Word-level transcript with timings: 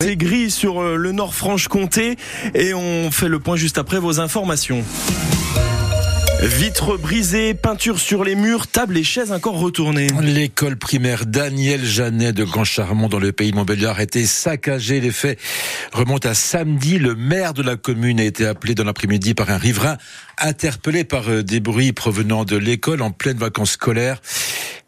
C'est 0.00 0.14
gris 0.14 0.52
sur 0.52 0.80
euh, 0.80 0.94
le 0.94 1.10
Nord 1.10 1.34
Franche-Comté 1.34 2.14
et 2.54 2.72
on 2.72 3.10
fait 3.10 3.26
le 3.26 3.40
point 3.40 3.56
juste 3.56 3.78
après 3.78 3.98
vos 3.98 4.20
informations. 4.20 4.84
Vitres 6.40 6.96
brisées, 6.96 7.52
peinture 7.52 7.98
sur 7.98 8.22
les 8.22 8.36
murs, 8.36 8.68
tables 8.68 8.96
et 8.96 9.02
chaises 9.02 9.32
encore 9.32 9.58
retournées. 9.58 10.06
L'école 10.22 10.76
primaire 10.76 11.26
Daniel 11.26 11.84
Janet 11.84 12.32
de 12.32 12.44
Grand 12.44 12.62
Charmont 12.62 13.08
dans 13.08 13.18
le 13.18 13.32
pays 13.32 13.50
de 13.50 13.56
Montbéliard 13.56 13.98
a 13.98 14.04
été 14.04 14.24
saccagée. 14.24 15.00
Les 15.00 15.10
faits 15.10 15.36
remontent 15.92 16.28
à 16.28 16.34
samedi. 16.34 17.00
Le 17.00 17.16
maire 17.16 17.52
de 17.52 17.64
la 17.64 17.74
commune 17.74 18.20
a 18.20 18.24
été 18.24 18.46
appelé 18.46 18.76
dans 18.76 18.84
l'après-midi 18.84 19.34
par 19.34 19.50
un 19.50 19.58
riverain 19.58 19.96
interpellé 20.38 21.02
par 21.02 21.28
euh, 21.28 21.42
des 21.42 21.58
bruits 21.58 21.92
provenant 21.92 22.44
de 22.44 22.56
l'école 22.56 23.02
en 23.02 23.10
pleine 23.10 23.38
vacances 23.38 23.72
scolaires. 23.72 24.20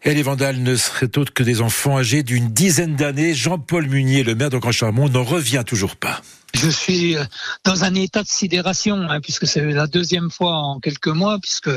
Et 0.03 0.15
les 0.15 0.23
vandales 0.23 0.63
ne 0.63 0.77
seraient 0.77 1.19
autres 1.19 1.35
que 1.35 1.43
des 1.43 1.61
enfants 1.61 1.99
âgés 1.99 2.23
d'une 2.23 2.49
dizaine 2.49 2.97
d'années. 2.97 3.35
Jean-Paul 3.35 3.87
Munier, 3.87 4.23
le 4.23 4.35
maire 4.35 4.49
de 4.49 4.57
Grand 4.57 4.73
Charmont, 4.73 5.09
n'en 5.09 5.25
revient 5.25 5.63
toujours 5.67 5.97
pas. 5.97 6.23
Je 6.55 6.69
suis 6.69 7.17
euh, 7.17 7.25
dans 7.65 7.85
un 7.85 7.95
état 7.95 8.23
de 8.23 8.29
sidération, 8.29 8.97
hein, 9.09 9.21
puisque 9.21 9.47
c'est 9.47 9.65
la 9.73 9.87
deuxième 9.87 10.31
fois 10.31 10.55
en 10.55 10.81
quelques 10.81 11.09
mois, 11.09 11.39
puisque 11.39 11.71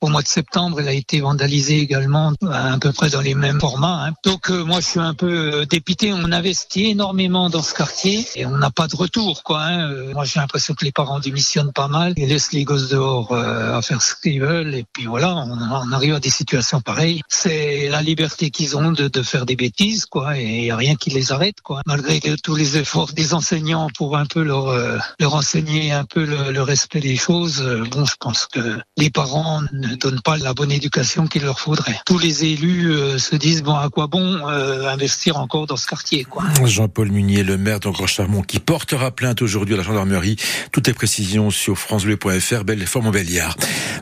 au 0.00 0.08
mois 0.08 0.22
de 0.22 0.28
septembre, 0.28 0.80
elle 0.80 0.88
a 0.88 0.92
été 0.92 1.20
vandalisée 1.20 1.78
également, 1.78 2.32
à 2.50 2.78
peu 2.78 2.92
près 2.92 3.10
dans 3.10 3.20
les 3.20 3.34
mêmes 3.34 3.60
formats. 3.60 4.06
Hein. 4.06 4.12
Donc 4.24 4.50
euh, 4.50 4.64
moi, 4.64 4.80
je 4.80 4.86
suis 4.86 5.00
un 5.00 5.14
peu 5.14 5.60
euh, 5.60 5.66
dépité. 5.66 6.12
On 6.12 6.32
investit 6.32 6.90
énormément 6.90 7.48
dans 7.50 7.62
ce 7.62 7.74
quartier 7.74 8.26
et 8.36 8.46
on 8.46 8.58
n'a 8.58 8.70
pas 8.70 8.88
de 8.88 8.96
retour. 8.96 9.42
Quoi, 9.42 9.62
hein. 9.62 10.12
Moi, 10.12 10.24
j'ai 10.24 10.40
l'impression 10.40 10.74
que 10.74 10.84
les 10.84 10.92
parents 10.92 11.18
démissionnent 11.18 11.72
pas 11.72 11.88
mal, 11.88 12.12
ils 12.16 12.28
laissent 12.28 12.52
les 12.52 12.64
gosses 12.64 12.88
dehors 12.88 13.34
à 13.34 13.80
faire 13.82 14.02
ce 14.02 14.14
qu'ils 14.14 14.40
veulent, 14.40 14.74
et 14.74 14.84
puis 14.92 15.06
voilà, 15.06 15.34
on, 15.34 15.92
arrive 15.92 16.14
à 16.14 16.20
des 16.20 16.30
situations 16.30 16.80
pareilles. 16.80 17.22
C'est 17.28 17.88
la 17.88 18.02
liberté 18.02 18.50
qu'ils 18.50 18.76
ont 18.76 18.92
de, 18.92 19.08
de, 19.08 19.22
faire 19.22 19.46
des 19.46 19.56
bêtises, 19.56 20.06
quoi, 20.06 20.38
et 20.38 20.62
n'y 20.62 20.70
a 20.70 20.76
rien 20.76 20.94
qui 20.94 21.10
les 21.10 21.32
arrête, 21.32 21.60
quoi. 21.62 21.80
Malgré 21.86 22.20
tous 22.42 22.54
les 22.54 22.76
efforts 22.76 23.12
des 23.12 23.34
enseignants 23.34 23.88
pour 23.96 24.09
un 24.16 24.26
peu 24.26 24.42
leur, 24.42 24.68
euh, 24.68 24.98
leur 25.18 25.34
enseigner 25.34 25.92
un 25.92 26.04
peu 26.04 26.24
le, 26.24 26.52
le, 26.52 26.62
respect 26.62 27.00
des 27.00 27.16
choses, 27.16 27.60
euh, 27.60 27.84
bon, 27.90 28.04
je 28.04 28.14
pense 28.18 28.46
que 28.46 28.78
les 28.96 29.10
parents 29.10 29.62
ne 29.72 29.94
donnent 29.94 30.20
pas 30.20 30.36
la 30.36 30.54
bonne 30.54 30.72
éducation 30.72 31.26
qu'il 31.26 31.42
leur 31.42 31.60
faudrait. 31.60 31.98
Tous 32.06 32.18
les 32.18 32.44
élus 32.44 32.92
euh, 32.92 33.18
se 33.18 33.36
disent 33.36 33.62
bon, 33.62 33.74
à 33.74 33.88
quoi 33.88 34.06
bon 34.06 34.40
investir 34.46 35.36
encore 35.36 35.66
dans 35.66 35.76
ce 35.76 35.86
quartier, 35.86 36.24
quoi. 36.24 36.44
Jean-Paul 36.64 37.10
Munier, 37.10 37.42
le 37.42 37.56
maire 37.56 37.80
d'Angre-Charmont, 37.80 38.42
qui 38.42 38.58
portera 38.58 39.10
plainte 39.10 39.42
aujourd'hui 39.42 39.74
à 39.74 39.78
la 39.78 39.82
gendarmerie. 39.82 40.36
Toutes 40.72 40.86
les 40.86 40.94
précisions 40.94 41.50
sur 41.50 41.78
francebleu.fr, 41.78 42.64
Belfort 42.64 43.02
Montbéliard. 43.02 43.56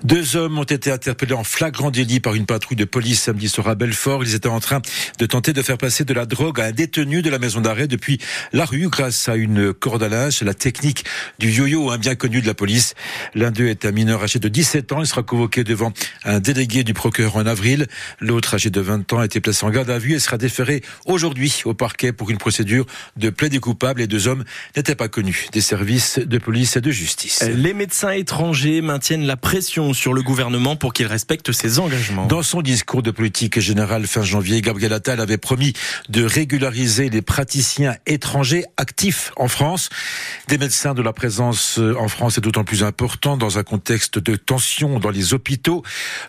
Deux 0.04 0.36
hommes 0.36 0.58
ont 0.58 0.64
été 0.64 0.90
interpellés 0.90 1.34
en 1.34 1.44
flagrant 1.44 1.90
délit 1.90 2.20
par 2.20 2.34
une 2.34 2.46
patrouille 2.46 2.76
de 2.76 2.84
police 2.84 3.22
samedi 3.22 3.48
soir 3.48 3.68
à 3.68 3.74
Belfort. 3.74 4.24
Ils 4.24 4.34
étaient 4.34 4.48
en 4.48 4.60
train 4.60 4.80
de 5.18 5.26
tenter 5.26 5.52
de 5.52 5.62
faire 5.62 5.78
passer 5.78 6.04
de 6.04 6.14
la 6.14 6.26
drogue 6.26 6.60
à 6.60 6.64
un 6.64 6.72
détenu 6.72 7.22
de 7.22 7.30
la 7.30 7.38
maison 7.38 7.60
d'arrêt 7.60 7.88
depuis 7.88 8.18
la 8.52 8.64
rue 8.64 8.88
grâce 8.88 9.28
à 9.28 9.36
une 9.36 9.72
corde 9.72 9.97
c'est 10.30 10.44
la 10.44 10.54
technique 10.54 11.04
du 11.38 11.50
yo-yo, 11.50 11.90
hein, 11.90 11.98
bien 11.98 12.14
connu 12.14 12.40
de 12.40 12.46
la 12.46 12.54
police. 12.54 12.94
L'un 13.34 13.50
d'eux 13.50 13.68
est 13.68 13.84
un 13.84 13.90
mineur 13.90 14.22
âgé 14.22 14.38
de 14.38 14.48
17 14.48 14.92
ans. 14.92 15.00
Il 15.02 15.06
sera 15.06 15.22
convoqué 15.22 15.64
devant 15.64 15.92
un 16.24 16.40
délégué 16.40 16.84
du 16.84 16.94
procureur 16.94 17.36
en 17.36 17.46
avril. 17.46 17.86
L'autre, 18.20 18.54
âgé 18.54 18.70
de 18.70 18.80
20 18.80 19.12
ans, 19.12 19.18
a 19.18 19.24
été 19.24 19.40
placé 19.40 19.64
en 19.64 19.70
garde 19.70 19.90
à 19.90 19.98
vue 19.98 20.14
et 20.14 20.18
sera 20.18 20.38
déféré 20.38 20.82
aujourd'hui 21.06 21.62
au 21.64 21.74
parquet 21.74 22.12
pour 22.12 22.30
une 22.30 22.38
procédure 22.38 22.86
de 23.16 23.30
plaidé 23.30 23.58
coupable. 23.58 24.00
Les 24.00 24.06
deux 24.06 24.28
hommes 24.28 24.44
n'étaient 24.76 24.94
pas 24.94 25.08
connus 25.08 25.48
des 25.52 25.60
services 25.60 26.18
de 26.18 26.38
police 26.38 26.76
et 26.76 26.80
de 26.80 26.90
justice. 26.90 27.42
Les 27.42 27.74
médecins 27.74 28.12
étrangers 28.12 28.80
maintiennent 28.80 29.26
la 29.26 29.36
pression 29.36 29.92
sur 29.92 30.14
le 30.14 30.22
gouvernement 30.22 30.76
pour 30.76 30.92
qu'il 30.92 31.06
respecte 31.06 31.52
ses 31.52 31.78
engagements. 31.78 32.26
Dans 32.26 32.42
son 32.42 32.62
discours 32.62 33.02
de 33.02 33.10
politique 33.10 33.60
générale 33.60 34.06
fin 34.06 34.22
janvier, 34.22 34.60
Gabriel 34.60 34.92
Attal 34.92 35.20
avait 35.20 35.38
promis 35.38 35.72
de 36.08 36.24
régulariser 36.24 37.10
les 37.10 37.22
praticiens 37.22 37.96
étrangers 38.06 38.64
actifs 38.76 39.32
en 39.36 39.48
France. 39.48 39.87
Des 40.48 40.58
médecins 40.58 40.94
de 40.94 41.02
la 41.02 41.12
présence 41.12 41.78
euh, 41.78 41.94
en 41.98 42.08
France 42.08 42.38
est 42.38 42.40
d'autant 42.40 42.64
plus 42.64 42.82
important 42.82 43.36
dans 43.36 43.58
un 43.58 43.62
contexte 43.62 44.18
de 44.18 44.34
tension 44.34 44.98
dans 44.98 45.10
les 45.10 45.34
hôpitaux. 45.34 45.82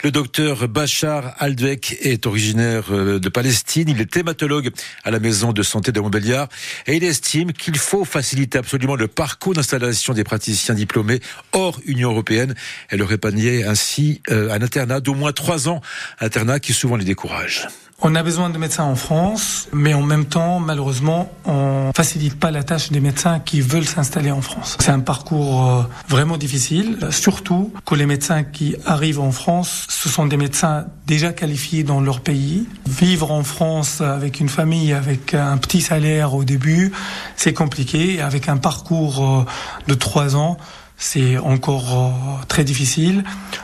Le 0.04 0.12
docteur 0.12 0.68
Bachar 0.68 1.36
Aldek 1.40 1.98
est 2.02 2.26
originaire 2.26 2.86
euh, 2.92 3.20
de 3.20 3.30
Palestine. 3.30 3.88
Il 3.88 4.02
est 4.02 4.18
hématologue 4.18 4.72
à 5.04 5.12
la 5.12 5.20
maison 5.20 5.54
de 5.54 5.64
santé 5.64 5.92
de 5.92 6.00
Montbéliard 6.00 6.50
et 6.86 6.98
il 6.98 7.04
estime 7.04 7.54
qu'il 7.54 7.78
faut 7.78 8.04
faciliter 8.04 8.58
absolument 8.58 8.96
le 8.96 9.08
parcours 9.08 9.54
d'installation 9.54 10.14
des 10.14 10.24
praticiens 10.24 10.76
diplômés 10.76 11.22
hors 11.54 11.80
Union 11.86 12.12
européenne. 12.12 12.56
Elle 12.90 13.02
aurait 13.02 13.18
panier 13.18 13.64
ainsi 13.64 14.22
euh, 14.30 14.52
un 14.52 14.62
internat 14.62 15.00
d'au 15.00 15.14
moins 15.14 15.32
trois 15.32 15.70
ans, 15.70 15.82
internat 16.20 16.60
qui 16.60 16.74
souvent 16.74 16.98
les 16.98 17.06
décourage. 17.06 17.68
On 18.02 18.16
a 18.16 18.24
besoin 18.24 18.50
de 18.50 18.58
médecins 18.58 18.86
en 18.86 18.96
France, 18.96 19.68
mais 19.74 19.94
en 19.94 20.02
même 20.02 20.24
temps, 20.24 20.62
malheureusement, 20.62 21.30
on 21.46 21.92
facilite 21.94 22.40
pas 22.40 22.50
la 22.50 22.64
tâche 22.64 22.92
des 22.92 23.02
médecins 23.02 23.40
qui 23.40 23.60
veulent 23.60 23.86
s'installer 23.86 24.32
en 24.32 24.40
France. 24.40 24.78
C'est 24.80 24.92
un 24.92 25.02
parcours 25.02 25.68
euh, 25.70 25.84
vraiment 26.08 26.38
difficile, 26.38 26.98
surtout 27.10 27.74
que 27.86 27.96
les 27.96 28.06
médecins 28.06 28.44
qui 28.44 28.78
arrivent 28.86 29.20
en 29.20 29.34
France, 29.34 29.86
ce 29.90 30.08
sont 30.08 30.28
des 30.28 30.38
médecins 30.38 30.86
déjà 31.08 31.34
qualifiés 31.34 31.84
dans 31.84 32.00
leur 32.00 32.22
pays. 32.22 32.68
Vivre 32.88 33.32
en 33.32 33.44
France 33.44 34.00
avec 34.00 34.40
une 34.40 34.50
famille, 34.50 34.94
avec 34.94 35.34
un 35.34 35.58
petit 35.58 35.82
salaire 35.82 36.36
au 36.36 36.46
début, 36.46 36.94
c'est 37.36 37.54
compliqué. 37.54 38.22
Avec 38.22 38.48
un 38.48 38.58
parcours 38.58 39.26
euh, 39.26 39.46
de 39.90 39.94
trois 39.94 40.38
ans, 40.38 40.58
c'est 41.00 41.38
encore 41.38 41.98
euh, 41.98 42.46
très 42.48 42.64
difficile. 42.64 43.24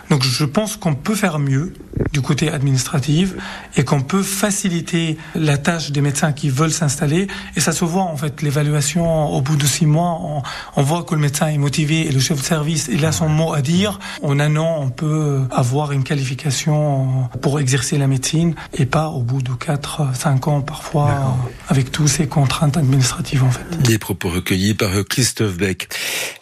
Donc 0.10 0.24
je 0.24 0.46
pense 0.46 0.78
qu'on 0.78 0.96
peut 0.96 1.16
faire 1.16 1.38
mieux 1.38 1.74
du 2.12 2.22
côté 2.22 2.50
administratif 2.50 3.34
et 3.76 3.84
qu'on 3.84 4.02
peut 4.02 4.24
faciliter 4.24 5.18
la 5.34 5.58
tâche 5.58 5.92
des 5.92 6.02
médecins 6.02 6.34
qui 6.34 6.50
veulent 6.50 6.72
s'installer. 6.72 7.28
Et 7.56 7.60
ça 7.60 7.72
se 7.72 7.86
voit 7.86 8.04
en 8.04 8.18
fait, 8.18 8.42
l'évaluation 8.42 9.28
au 9.34 9.42
bout 9.42 9.56
de 9.56 9.66
six 9.66 9.86
mois, 9.86 10.20
on, 10.22 10.44
on, 10.76 10.82
voit 10.84 11.04
que 11.04 11.16
le 11.16 11.22
médecin 11.22 11.48
est 11.48 11.58
motivé 11.58 12.08
et 12.08 12.12
le 12.12 12.20
chef 12.20 12.40
de 12.40 12.46
service, 12.46 12.90
il 12.92 13.06
a 13.06 13.12
son 13.12 13.30
mot 13.30 13.54
à 13.54 13.62
dire. 13.62 14.00
En 14.22 14.40
un 14.40 14.56
an, 14.58 14.80
on 14.82 14.90
peut 14.90 15.42
avoir 15.52 15.92
une 15.92 16.04
qualification 16.04 17.30
pour 17.42 17.60
exercer 17.60 17.98
la 17.98 18.08
médecine 18.08 18.56
et 18.74 18.86
pas 18.86 19.08
au 19.08 19.22
bout 19.22 19.42
de 19.42 19.54
quatre, 19.54 20.16
cinq 20.16 20.48
ans 20.48 20.62
parfois 20.62 21.38
avec 21.70 21.92
tous 21.92 22.08
ces 22.08 22.28
contraintes 22.28 22.78
administratives 22.78 23.44
en 23.44 23.52
fait. 23.52 23.82
Des 23.82 23.98
propos 23.98 24.30
recueillis 24.30 24.74
par 24.74 24.92
Christophe 25.10 25.58
Beck. 25.58 25.90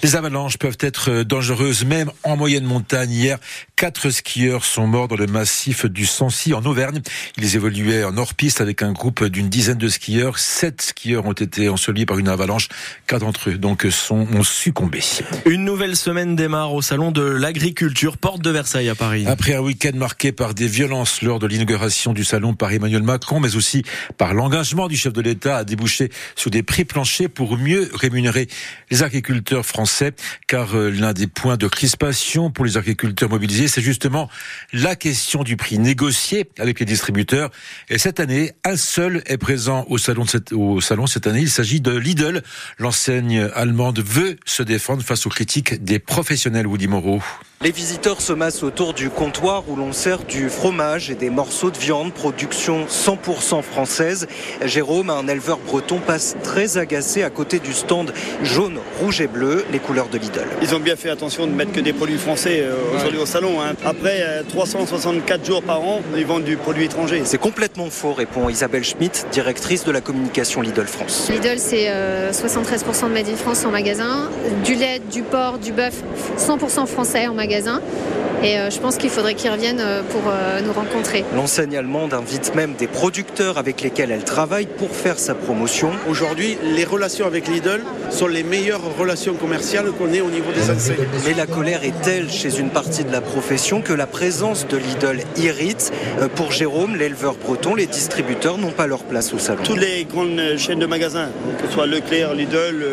Les 0.01 0.15
avalanches 0.15 0.57
peuvent 0.57 0.77
être 0.79 1.23
dangereuses 1.23 1.85
même 1.85 2.11
en 2.23 2.37
moyenne 2.37 2.65
montagne. 2.65 3.11
Hier, 3.11 3.37
quatre 3.75 4.09
skieurs 4.09 4.65
sont 4.65 4.87
morts 4.87 5.07
dans 5.07 5.15
le 5.15 5.27
massif 5.27 5.42
du 5.85 6.05
Sancy 6.05 6.53
en 6.53 6.63
Auvergne. 6.65 7.01
Ils 7.37 7.55
évoluaient 7.55 8.03
en 8.03 8.17
hors-piste 8.17 8.61
avec 8.61 8.81
un 8.81 8.91
groupe 8.91 9.23
d'une 9.25 9.49
dizaine 9.49 9.77
de 9.77 9.87
skieurs. 9.87 10.39
Sept 10.39 10.81
skieurs 10.81 11.25
ont 11.25 11.33
été 11.33 11.69
ensevelis 11.69 12.05
par 12.05 12.17
une 12.17 12.27
avalanche. 12.27 12.69
Quatre 13.07 13.21
d'entre 13.21 13.49
eux 13.49 13.57
donc 13.57 13.87
sont, 13.89 14.27
ont 14.33 14.43
succombé. 14.43 15.01
Une 15.45 15.65
nouvelle 15.65 15.95
semaine 15.95 16.35
démarre 16.35 16.73
au 16.73 16.81
salon 16.81 17.11
de 17.11 17.21
l'agriculture, 17.21 18.17
porte 18.17 18.41
de 18.41 18.49
Versailles 18.49 18.89
à 18.89 18.95
Paris. 18.95 19.25
Après 19.27 19.55
un 19.55 19.61
week-end 19.61 19.95
marqué 19.95 20.31
par 20.31 20.53
des 20.53 20.67
violences 20.67 21.21
lors 21.21 21.39
de 21.39 21.47
l'inauguration 21.47 22.13
du 22.13 22.23
salon 22.23 22.53
par 22.53 22.71
Emmanuel 22.71 23.03
Macron, 23.03 23.39
mais 23.39 23.55
aussi 23.55 23.83
par 24.17 24.33
l'engagement 24.33 24.87
du 24.87 24.95
chef 24.95 25.13
de 25.13 25.21
l'État 25.21 25.57
à 25.57 25.63
déboucher 25.63 26.09
sur 26.35 26.51
des 26.51 26.63
prix 26.63 26.85
planchers 26.85 27.29
pour 27.29 27.57
mieux 27.57 27.89
rémunérer 27.93 28.47
les 28.91 29.03
agriculteurs 29.03 29.65
français, 29.65 30.13
car 30.47 30.75
euh, 30.75 30.89
l'un 30.89 31.13
des 31.13 31.27
points 31.27 31.57
de 31.57 31.67
crispation 31.67 32.51
pour 32.51 32.65
les 32.65 32.77
agriculteurs 32.77 33.29
mobilisés, 33.29 33.67
c'est 33.67 33.81
justement 33.81 34.29
la 34.71 34.95
question 34.95 35.32
du 35.41 35.57
prix 35.57 35.79
négocié 35.79 36.47
avec 36.59 36.79
les 36.79 36.85
distributeurs. 36.85 37.49
Et 37.89 37.97
cette 37.97 38.19
année, 38.19 38.51
un 38.63 38.77
seul 38.77 39.23
est 39.25 39.37
présent 39.37 39.85
au 39.89 39.97
salon, 39.97 40.27
cette, 40.27 40.53
au 40.53 40.79
salon 40.81 41.07
cette 41.07 41.25
année. 41.25 41.41
Il 41.41 41.49
s'agit 41.49 41.81
de 41.81 41.91
Lidl. 41.91 42.43
L'enseigne 42.77 43.49
allemande 43.55 43.99
veut 43.99 44.37
se 44.45 44.61
défendre 44.61 45.01
face 45.01 45.25
aux 45.25 45.29
critiques 45.29 45.83
des 45.83 45.97
professionnels, 45.97 46.67
Woody 46.67 46.87
Moreau. 46.87 47.23
Les 47.63 47.71
visiteurs 47.71 48.19
se 48.19 48.33
massent 48.33 48.61
autour 48.61 48.93
du 48.93 49.09
comptoir 49.09 49.63
où 49.69 49.77
l'on 49.77 49.93
sert 49.93 50.25
du 50.25 50.49
fromage 50.49 51.09
et 51.09 51.15
des 51.15 51.29
morceaux 51.29 51.71
de 51.71 51.77
viande, 51.77 52.11
production 52.11 52.87
100% 52.89 53.61
française. 53.61 54.27
Jérôme, 54.65 55.09
un 55.09 55.29
éleveur 55.29 55.59
breton, 55.59 55.99
passe 56.05 56.35
très 56.43 56.77
agacé 56.77 57.23
à 57.23 57.29
côté 57.29 57.59
du 57.59 57.71
stand 57.71 58.11
jaune, 58.43 58.79
rouge 58.99 59.21
et 59.21 59.27
bleu, 59.27 59.63
les 59.71 59.79
couleurs 59.79 60.09
de 60.09 60.17
Lidl. 60.17 60.45
Ils 60.61 60.75
ont 60.75 60.79
bien 60.79 60.97
fait 60.97 61.09
attention 61.09 61.47
de 61.47 61.53
mettre 61.53 61.71
que 61.71 61.79
des 61.79 61.93
produits 61.93 62.17
français 62.17 62.63
euh, 62.63 62.75
aujourd'hui 62.97 63.19
au 63.19 63.25
salon. 63.25 63.61
Hein. 63.61 63.75
Après 63.85 64.43
364 64.49 65.45
jours 65.45 65.63
par 65.63 65.79
an, 65.83 66.01
ils 66.17 66.25
vendent 66.25 66.43
du 66.43 66.57
produit 66.57 66.83
étranger. 66.83 67.21
C'est 67.23 67.37
complètement 67.37 67.89
faux, 67.89 68.11
répond 68.11 68.49
Isabelle 68.49 68.83
Schmitt, 68.83 69.25
directrice 69.31 69.85
de 69.85 69.91
la 69.93 70.01
communication 70.01 70.59
Lidl 70.59 70.85
France. 70.85 71.29
Lidl, 71.31 71.59
c'est 71.59 71.89
73% 72.29 73.07
de 73.07 73.13
Made 73.13 73.29
in 73.29 73.37
France 73.37 73.63
en 73.63 73.71
magasin, 73.71 74.29
du 74.65 74.75
lait, 74.75 74.99
du 74.99 75.23
porc, 75.23 75.59
du 75.59 75.71
bœuf, 75.71 76.03
100% 76.37 76.87
français 76.87 77.27
en 77.27 77.33
magasin 77.33 77.52
Et 78.43 78.57
je 78.69 78.79
pense 78.79 78.97
qu'il 78.97 79.09
faudrait 79.09 79.35
qu'ils 79.35 79.51
reviennent 79.51 79.81
pour 80.09 80.21
nous 80.65 80.73
rencontrer. 80.73 81.23
L'enseigne 81.33 81.77
allemande 81.77 82.13
invite 82.13 82.55
même 82.55 82.73
des 82.73 82.87
producteurs 82.87 83.57
avec 83.57 83.81
lesquels 83.81 84.11
elle 84.11 84.25
travaille 84.25 84.65
pour 84.65 84.89
faire 84.89 85.17
sa 85.17 85.33
promotion. 85.33 85.91
Aujourd'hui, 86.09 86.57
les 86.75 86.83
relations 86.83 87.25
avec 87.25 87.47
Lidl 87.47 87.81
sont 88.09 88.27
les 88.27 88.43
meilleures 88.43 88.97
relations 88.97 89.35
commerciales 89.35 89.91
qu'on 89.91 90.11
ait 90.11 90.19
au 90.19 90.29
niveau 90.29 90.51
des 90.51 90.69
enseignes. 90.69 91.05
Mais 91.25 91.33
la 91.33 91.45
colère 91.45 91.85
est 91.85 92.01
telle 92.01 92.29
chez 92.29 92.59
une 92.59 92.69
partie 92.69 93.05
de 93.05 93.11
la 93.13 93.21
profession 93.21 93.81
que 93.81 93.93
la 93.93 94.07
présence 94.07 94.67
de 94.67 94.75
Lidl 94.75 95.21
irrite. 95.37 95.93
Pour 96.35 96.51
Jérôme, 96.51 96.97
l'éleveur 96.97 97.35
breton, 97.35 97.75
les 97.75 97.87
distributeurs 97.87 98.57
n'ont 98.57 98.71
pas 98.71 98.87
leur 98.87 99.03
place 99.03 99.33
au 99.33 99.39
salon. 99.39 99.63
Toutes 99.63 99.79
les 99.79 100.03
grandes 100.03 100.57
chaînes 100.57 100.79
de 100.79 100.85
magasins, 100.85 101.29
que 101.61 101.67
ce 101.67 101.73
soit 101.73 101.85
Leclerc, 101.85 102.33
Lidl, 102.33 102.83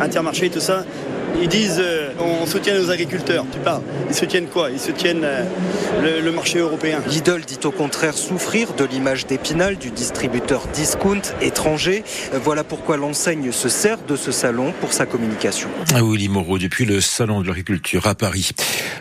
Intermarché, 0.00 0.50
tout 0.50 0.60
ça, 0.60 0.84
ils 1.40 1.48
disent 1.48 1.80
euh, 1.80 2.12
on 2.18 2.46
soutient 2.46 2.78
nos 2.78 2.90
agriculteurs. 2.90 3.44
Tu 3.52 3.58
parles. 3.58 3.82
Ils 4.08 4.14
soutiennent 4.14 4.48
quoi? 4.48 4.70
Ils 4.70 4.80
soutiennent 4.80 5.24
euh, 5.24 6.20
le, 6.22 6.32
marché 6.32 6.58
européen. 6.58 7.00
Lidl 7.08 7.42
dit 7.46 7.58
au 7.64 7.70
contraire 7.70 8.16
souffrir 8.16 8.72
de 8.74 8.84
l'image 8.84 9.26
d'Épinal 9.26 9.76
du 9.76 9.90
distributeur 9.90 10.66
discount 10.68 11.22
étranger. 11.40 12.04
Voilà 12.42 12.64
pourquoi 12.64 12.96
l'enseigne 12.96 13.52
se 13.52 13.68
sert 13.68 13.98
de 14.06 14.16
ce 14.16 14.32
salon 14.32 14.72
pour 14.80 14.92
sa 14.92 15.06
communication. 15.06 15.68
Ah 15.94 16.02
Willy 16.02 16.28
Moreau, 16.28 16.58
depuis 16.58 16.84
le 16.84 17.00
salon 17.00 17.40
de 17.40 17.46
l'agriculture 17.46 18.06
à 18.06 18.14
Paris. 18.14 18.50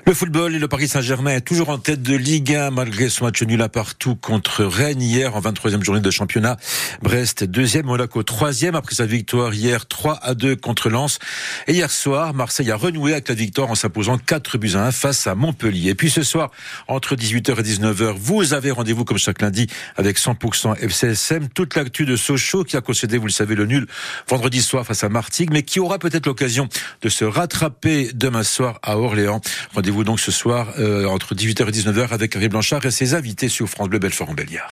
Le 0.05 0.13
football 0.13 0.55
et 0.55 0.59
le 0.59 0.67
Paris 0.67 0.87
Saint-Germain 0.87 1.35
est 1.35 1.41
toujours 1.41 1.69
en 1.69 1.77
tête 1.77 2.01
de 2.01 2.15
Ligue 2.15 2.55
1 2.55 2.71
malgré 2.71 3.09
son 3.09 3.25
match 3.25 3.41
nul 3.43 3.61
à 3.61 3.69
partout 3.69 4.15
contre 4.15 4.63
Rennes 4.63 5.01
hier 5.01 5.35
en 5.35 5.41
23e 5.41 5.83
journée 5.83 6.01
de 6.01 6.11
championnat. 6.11 6.57
Brest 7.01 7.43
deuxième, 7.43 7.85
Monaco 7.85 8.23
troisième 8.23 8.75
après 8.75 8.95
sa 8.95 9.05
victoire 9.05 9.53
hier 9.53 9.87
3 9.87 10.19
à 10.21 10.33
2 10.33 10.55
contre 10.55 10.89
Lens. 10.89 11.19
Et 11.67 11.73
hier 11.73 11.91
soir, 11.91 12.18
Marseille 12.33 12.71
a 12.71 12.75
renoué 12.75 13.13
avec 13.13 13.29
la 13.29 13.35
victoire 13.35 13.69
en 13.69 13.75
s'imposant 13.75 14.17
4 14.17 14.57
buts 14.57 14.71
à 14.75 14.85
1 14.87 14.91
face 14.91 15.27
à 15.27 15.35
Montpellier. 15.35 15.89
Et 15.89 15.95
puis 15.95 16.09
ce 16.09 16.23
soir, 16.23 16.51
entre 16.87 17.15
18h 17.15 17.59
et 17.59 17.63
19h, 17.63 18.13
vous 18.17 18.53
avez 18.53 18.71
rendez-vous 18.71 19.05
comme 19.05 19.17
chaque 19.17 19.41
lundi 19.41 19.67
avec 19.95 20.17
100% 20.17 20.75
FCSM, 20.77 21.49
toute 21.49 21.75
l'actu 21.75 22.05
de 22.05 22.15
Sochaux 22.15 22.63
qui 22.63 22.77
a 22.77 22.81
concédé, 22.81 23.17
vous 23.17 23.27
le 23.27 23.31
savez, 23.31 23.55
le 23.55 23.65
nul 23.65 23.87
vendredi 24.27 24.61
soir 24.61 24.85
face 24.85 25.03
à 25.03 25.09
Martigues, 25.09 25.49
mais 25.51 25.63
qui 25.63 25.79
aura 25.79 25.99
peut-être 25.99 26.25
l'occasion 26.25 26.67
de 27.01 27.09
se 27.09 27.25
rattraper 27.25 28.11
demain 28.13 28.43
soir 28.43 28.79
à 28.83 28.97
Orléans. 28.97 29.41
Rendez-vous 29.73 30.03
donc 30.03 30.19
ce 30.19 30.31
soir 30.31 30.67
euh, 30.77 31.05
entre 31.05 31.35
18h 31.35 31.67
et 31.67 31.71
19h 31.71 32.09
avec 32.09 32.35
Harry 32.35 32.49
Blanchard 32.49 32.85
et 32.85 32.91
ses 32.91 33.13
invités 33.13 33.49
sur 33.49 33.67
France 33.67 33.89
Bleu 33.89 33.99
Belfort 33.99 34.29
en 34.29 34.33
Belliard. 34.33 34.67